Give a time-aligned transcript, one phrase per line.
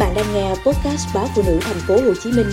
[0.00, 2.46] bạn đang nghe podcast báo phụ nữ thành phố Hồ Chí Minh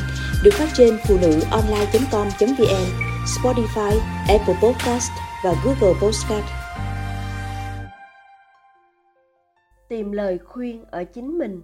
[0.44, 2.86] được phát trên phụ nữ online.com.vn,
[3.26, 5.12] Spotify, Apple Podcast
[5.44, 6.46] và Google Podcast.
[9.90, 11.62] Tìm lời khuyên ở chính mình.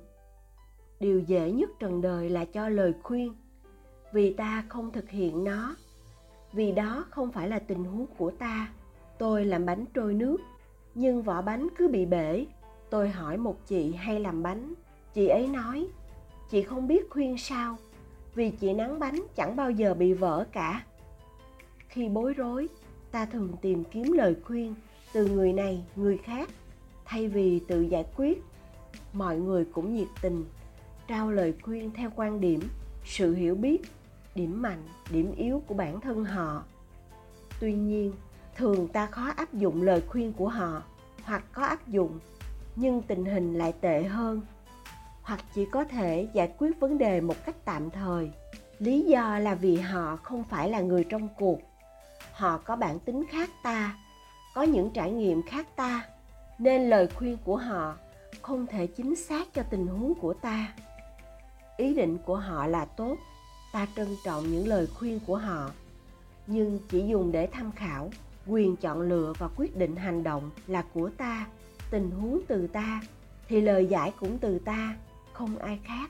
[1.00, 3.34] Điều dễ nhất trần đời là cho lời khuyên,
[4.14, 5.76] vì ta không thực hiện nó.
[6.54, 8.68] Vì đó không phải là tình huống của ta.
[9.18, 10.38] Tôi làm bánh trôi nước,
[10.96, 12.46] nhưng vỏ bánh cứ bị bể.
[12.90, 14.74] Tôi hỏi một chị hay làm bánh,
[15.14, 15.88] chị ấy nói,
[16.50, 17.78] chị không biết khuyên sao,
[18.36, 20.84] vì chị nắng bánh chẳng bao giờ bị vỡ cả.
[21.88, 22.68] Khi bối rối,
[23.12, 24.76] ta thường tìm kiếm lời khuyên
[25.14, 26.50] từ người này, người khác,
[27.06, 28.44] thay vì tự giải quyết.
[29.14, 30.46] Mọi người cũng nhiệt tình,
[31.08, 32.60] trao lời khuyên theo quan điểm,
[33.06, 33.82] sự hiểu biết,
[34.36, 36.64] điểm mạnh, điểm yếu của bản thân họ.
[37.60, 38.14] Tuy nhiên,
[38.56, 40.84] thường ta khó áp dụng lời khuyên của họ
[41.24, 42.20] hoặc có áp dụng,
[42.76, 44.42] nhưng tình hình lại tệ hơn
[45.24, 48.32] hoặc chỉ có thể giải quyết vấn đề một cách tạm thời.
[48.80, 51.60] Lý do là vì họ không phải là người trong cuộc.
[52.32, 53.98] Họ có bản tính khác ta,
[54.56, 56.06] có những trải nghiệm khác ta,
[56.58, 57.96] nên lời khuyên của họ
[58.42, 60.74] không thể chính xác cho tình huống của ta.
[61.78, 63.18] Ý định của họ là tốt,
[63.74, 65.72] ta trân trọng những lời khuyên của họ,
[66.48, 68.10] nhưng chỉ dùng để tham khảo,
[68.48, 71.48] quyền chọn lựa và quyết định hành động là của ta,
[71.92, 73.02] tình huống từ ta,
[73.48, 74.96] thì lời giải cũng từ ta
[75.34, 76.10] không ai khác.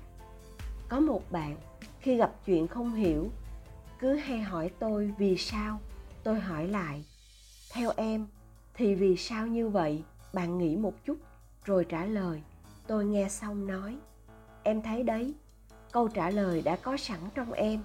[0.89, 1.57] Có một bạn,
[1.99, 3.29] khi gặp chuyện không hiểu,
[3.99, 5.79] cứ hay hỏi tôi vì sao,
[6.23, 7.05] tôi hỏi lại.
[7.71, 8.27] Theo em,
[8.73, 10.03] thì vì sao như vậy?
[10.33, 11.17] Bạn nghĩ một chút,
[11.65, 12.41] rồi trả lời.
[12.87, 13.97] Tôi nghe xong nói.
[14.63, 15.33] Em thấy đấy,
[15.91, 17.81] câu trả lời đã có sẵn trong em.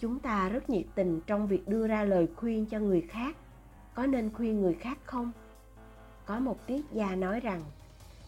[0.00, 3.36] Chúng ta rất nhiệt tình trong việc đưa ra lời khuyên cho người khác.
[3.94, 5.32] Có nên khuyên người khác không?
[6.26, 7.62] Có một triết gia nói rằng,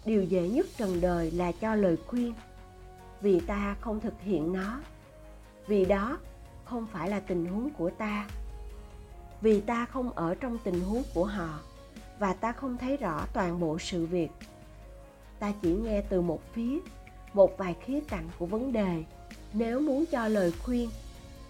[0.05, 2.35] điều dễ nhất trần đời là cho lời khuyên
[3.21, 4.81] vì ta không thực hiện nó.
[5.67, 6.19] Vì đó
[6.65, 8.27] không phải là tình huống của ta.
[9.41, 11.61] Vì ta không ở trong tình huống của họ
[12.19, 14.29] và ta không thấy rõ toàn bộ sự việc.
[15.39, 16.79] Ta chỉ nghe từ một phía,
[17.33, 19.05] một vài khía cạnh của vấn đề.
[19.53, 20.91] Nếu muốn cho lời khuyên,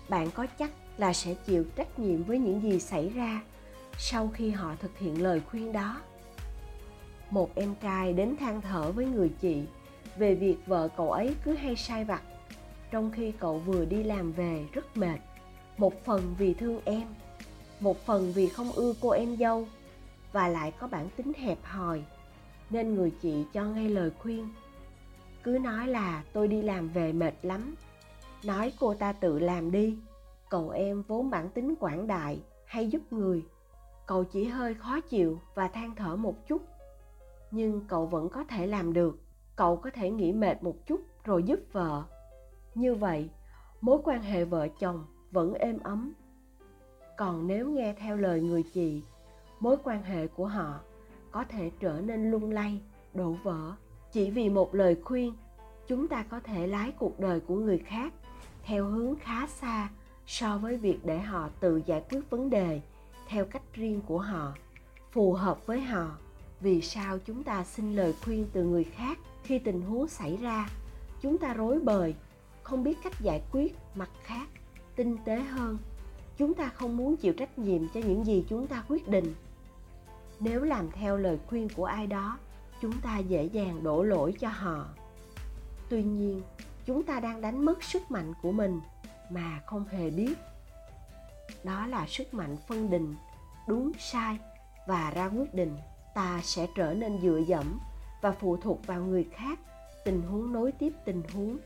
[0.08, 3.40] bạn có chắc là sẽ chịu trách nhiệm với những gì xảy ra
[3.98, 6.00] sau khi họ thực hiện lời khuyên đó.
[7.30, 9.62] Một em trai đến than thở với người chị
[10.18, 12.22] về việc vợ cậu ấy cứ hay sai vặt.
[12.90, 15.18] Trong khi cậu vừa đi làm về, rất mệt.
[15.76, 17.08] Một phần vì thương em,
[17.80, 19.66] một phần vì không ưa cô em dâu,
[20.32, 22.04] và lại có bản tính hẹp hòi,
[22.70, 24.48] nên người chị cho ngay lời khuyên.
[25.42, 27.74] Cứ nói là tôi đi làm về mệt lắm,
[28.44, 29.98] nói cô ta tự làm đi,
[30.50, 33.44] cậu em vốn bản tính quảng đại, hay giúp người.
[34.06, 36.62] Cậu chỉ hơi khó chịu và than thở một chút,
[37.50, 39.23] nhưng cậu vẫn có thể làm được
[39.56, 42.02] cậu có thể nghỉ mệt một chút rồi giúp vợ.
[42.74, 43.30] Như vậy,
[43.80, 46.12] mối quan hệ vợ chồng vẫn êm ấm.
[47.16, 49.02] Còn nếu nghe theo lời người chị,
[49.60, 50.80] mối quan hệ của họ
[51.30, 52.80] có thể trở nên lung lay,
[53.14, 53.72] đổ vỡ.
[54.12, 55.34] Chỉ vì một lời khuyên,
[55.86, 58.12] chúng ta có thể lái cuộc đời của người khác
[58.62, 59.90] theo hướng khá xa
[60.26, 62.80] so với việc để họ tự giải quyết vấn đề
[63.28, 64.54] theo cách riêng của họ,
[65.12, 66.18] phù hợp với họ
[66.60, 70.68] vì sao chúng ta xin lời khuyên từ người khác khi tình huống xảy ra?
[71.20, 72.14] Chúng ta rối bời,
[72.62, 74.48] không biết cách giải quyết, mặt khác,
[74.96, 75.78] tinh tế hơn.
[76.36, 79.34] Chúng ta không muốn chịu trách nhiệm cho những gì chúng ta quyết định.
[80.40, 82.38] Nếu làm theo lời khuyên của ai đó,
[82.82, 84.88] chúng ta dễ dàng đổ lỗi cho họ.
[85.88, 86.42] Tuy nhiên,
[86.86, 88.80] chúng ta đang đánh mất sức mạnh của mình
[89.30, 90.34] mà không hề biết.
[91.64, 93.14] Đó là sức mạnh phân định,
[93.68, 94.38] đúng sai
[94.86, 95.76] và ra quyết định
[96.14, 97.78] ta sẽ trở nên dựa dẫm
[98.20, 99.58] và phụ thuộc vào người khác.
[100.04, 101.58] Tình huống nối tiếp tình huống.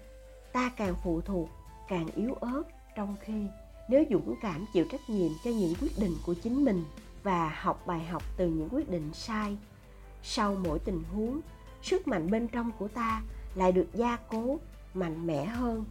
[0.53, 1.49] Ta càng phụ thuộc,
[1.89, 2.63] càng yếu ớt
[2.97, 3.47] trong khi
[3.89, 6.85] nếu dũng cảm chịu trách nhiệm cho những quyết định của chính mình
[7.23, 9.57] và học bài học từ những quyết định sai,
[10.23, 11.41] sau mỗi tình huống,
[11.83, 13.23] sức mạnh bên trong của ta
[13.55, 14.59] lại được gia cố,
[14.95, 15.85] mạnh mẽ hơn.